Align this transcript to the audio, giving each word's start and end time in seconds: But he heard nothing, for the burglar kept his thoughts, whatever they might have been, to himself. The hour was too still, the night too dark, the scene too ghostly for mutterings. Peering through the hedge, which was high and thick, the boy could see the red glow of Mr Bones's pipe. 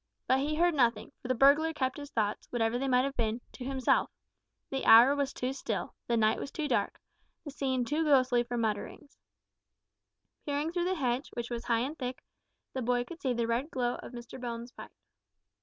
But 0.25 0.39
he 0.39 0.55
heard 0.55 0.73
nothing, 0.73 1.11
for 1.21 1.27
the 1.27 1.35
burglar 1.35 1.73
kept 1.73 1.97
his 1.99 2.09
thoughts, 2.09 2.47
whatever 2.51 2.79
they 2.79 2.87
might 2.87 3.05
have 3.05 3.15
been, 3.15 3.39
to 3.51 3.63
himself. 3.63 4.09
The 4.71 4.83
hour 4.83 5.15
was 5.15 5.31
too 5.31 5.53
still, 5.53 5.93
the 6.07 6.17
night 6.17 6.39
too 6.55 6.67
dark, 6.67 6.99
the 7.45 7.51
scene 7.51 7.85
too 7.85 8.03
ghostly 8.03 8.41
for 8.41 8.57
mutterings. 8.57 9.15
Peering 10.43 10.71
through 10.71 10.85
the 10.85 10.95
hedge, 10.95 11.29
which 11.35 11.51
was 11.51 11.65
high 11.65 11.81
and 11.81 11.95
thick, 11.99 12.23
the 12.73 12.81
boy 12.81 13.03
could 13.03 13.21
see 13.21 13.33
the 13.33 13.45
red 13.45 13.69
glow 13.69 13.93
of 13.97 14.13
Mr 14.13 14.41
Bones's 14.41 14.71
pipe. 14.71 14.91